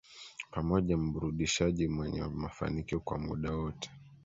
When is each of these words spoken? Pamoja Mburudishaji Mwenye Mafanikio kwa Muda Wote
Pamoja 0.51 0.97
Mburudishaji 0.97 1.87
Mwenye 1.87 2.21
Mafanikio 2.21 2.99
kwa 2.99 3.17
Muda 3.19 3.51
Wote 3.51 3.89